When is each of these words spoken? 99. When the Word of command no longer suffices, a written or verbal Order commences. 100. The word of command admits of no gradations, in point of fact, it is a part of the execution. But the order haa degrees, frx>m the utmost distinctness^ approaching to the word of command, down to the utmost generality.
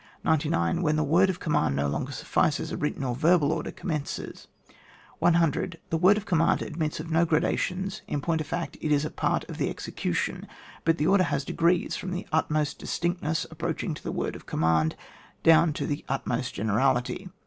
99. 0.23 0.81
When 0.81 0.95
the 0.95 1.03
Word 1.03 1.29
of 1.29 1.39
command 1.39 1.75
no 1.75 1.87
longer 1.87 2.11
suffices, 2.11 2.71
a 2.71 2.75
written 2.77 3.03
or 3.03 3.13
verbal 3.15 3.51
Order 3.51 3.69
commences. 3.71 4.47
100. 5.19 5.79
The 5.91 5.97
word 5.99 6.17
of 6.17 6.25
command 6.25 6.63
admits 6.63 6.99
of 6.99 7.11
no 7.11 7.23
gradations, 7.23 8.01
in 8.07 8.19
point 8.19 8.41
of 8.41 8.47
fact, 8.47 8.77
it 8.81 8.91
is 8.91 9.05
a 9.05 9.11
part 9.11 9.43
of 9.47 9.59
the 9.59 9.69
execution. 9.69 10.47
But 10.85 10.97
the 10.97 11.05
order 11.05 11.25
haa 11.25 11.37
degrees, 11.45 11.95
frx>m 11.95 12.13
the 12.13 12.27
utmost 12.31 12.81
distinctness^ 12.81 13.45
approaching 13.51 13.93
to 13.93 14.01
the 14.01 14.11
word 14.11 14.35
of 14.35 14.47
command, 14.47 14.95
down 15.43 15.71
to 15.73 15.85
the 15.85 16.03
utmost 16.09 16.55
generality. 16.55 17.29